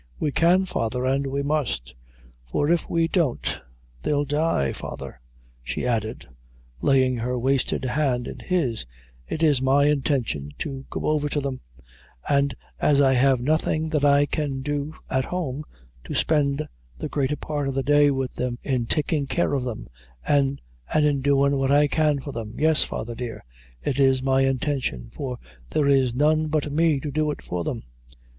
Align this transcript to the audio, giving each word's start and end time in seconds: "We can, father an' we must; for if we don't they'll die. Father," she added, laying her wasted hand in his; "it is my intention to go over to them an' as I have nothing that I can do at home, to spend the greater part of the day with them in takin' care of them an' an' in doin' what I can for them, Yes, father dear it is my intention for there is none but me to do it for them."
"We 0.19 0.31
can, 0.31 0.65
father 0.65 1.05
an' 1.05 1.29
we 1.29 1.43
must; 1.43 1.93
for 2.51 2.71
if 2.71 2.89
we 2.89 3.07
don't 3.07 3.61
they'll 4.01 4.25
die. 4.25 4.73
Father," 4.73 5.21
she 5.61 5.85
added, 5.85 6.27
laying 6.81 7.17
her 7.17 7.37
wasted 7.37 7.85
hand 7.85 8.27
in 8.27 8.39
his; 8.39 8.83
"it 9.27 9.43
is 9.43 9.61
my 9.61 9.85
intention 9.85 10.53
to 10.57 10.87
go 10.89 11.05
over 11.05 11.29
to 11.29 11.39
them 11.39 11.61
an' 12.27 12.49
as 12.79 12.99
I 12.99 13.13
have 13.13 13.41
nothing 13.41 13.89
that 13.89 14.03
I 14.03 14.25
can 14.25 14.63
do 14.63 14.95
at 15.07 15.25
home, 15.25 15.65
to 16.05 16.15
spend 16.15 16.67
the 16.97 17.07
greater 17.07 17.37
part 17.37 17.67
of 17.67 17.75
the 17.75 17.83
day 17.83 18.09
with 18.09 18.33
them 18.37 18.57
in 18.63 18.87
takin' 18.87 19.27
care 19.27 19.53
of 19.53 19.63
them 19.63 19.87
an' 20.25 20.59
an' 20.91 21.03
in 21.05 21.21
doin' 21.21 21.57
what 21.57 21.71
I 21.71 21.85
can 21.87 22.19
for 22.21 22.31
them, 22.31 22.55
Yes, 22.57 22.83
father 22.83 23.13
dear 23.13 23.45
it 23.83 23.99
is 23.99 24.23
my 24.23 24.41
intention 24.45 25.11
for 25.13 25.37
there 25.69 25.85
is 25.87 26.15
none 26.15 26.47
but 26.47 26.71
me 26.71 26.99
to 27.01 27.11
do 27.11 27.29
it 27.29 27.43
for 27.43 27.63
them." 27.63 27.83